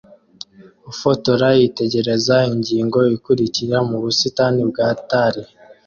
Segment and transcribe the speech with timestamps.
[0.91, 5.43] Ufotora yitegereza ingingo ikurikira mubusitani bwa tale